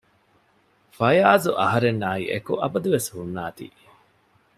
ފަޔާޒު 0.97 1.49
އަހަރެންނާއި 1.59 2.25
އެކު 2.31 2.53
އަބަދުވެސް 2.61 3.09
ހުންނާތީ 3.15 3.65